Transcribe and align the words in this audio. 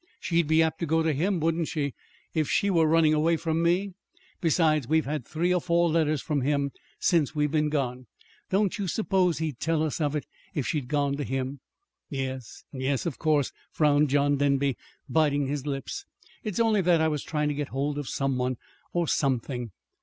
She'd 0.19 0.47
be 0.47 0.63
apt 0.63 0.79
to 0.79 0.87
go 0.87 1.03
to 1.03 1.13
him, 1.13 1.39
wouldn't 1.39 1.67
she, 1.67 1.93
if 2.33 2.49
she 2.49 2.71
were 2.71 2.87
running 2.87 3.13
away 3.13 3.37
from 3.37 3.61
me? 3.61 3.91
Besides, 4.39 4.87
we've 4.87 5.05
had 5.05 5.27
three 5.27 5.53
or 5.53 5.61
four 5.61 5.91
letters 5.91 6.23
from 6.23 6.41
him 6.41 6.71
since 6.99 7.35
we've 7.35 7.51
been 7.51 7.69
gone. 7.69 8.07
Don't 8.49 8.79
you 8.79 8.87
suppose 8.87 9.37
he'd 9.37 9.59
tell 9.59 9.83
us 9.83 10.01
of 10.01 10.15
it, 10.15 10.25
if 10.55 10.65
she'd 10.65 10.87
gone 10.87 11.17
to 11.17 11.23
him?" 11.23 11.59
"Yes, 12.09 12.63
yes, 12.73 13.05
of 13.05 13.19
course," 13.19 13.51
frowned 13.71 14.09
John 14.09 14.37
Denby, 14.37 14.75
biting 15.07 15.45
his 15.45 15.67
lips. 15.67 16.03
"It's 16.43 16.59
only 16.59 16.81
that 16.81 16.99
I 16.99 17.07
was 17.07 17.21
trying 17.23 17.49
to 17.49 17.53
get 17.53 17.67
hold 17.67 17.99
of 17.99 18.09
some 18.09 18.39
one 18.39 18.57
or 18.93 19.07
something. 19.07 19.69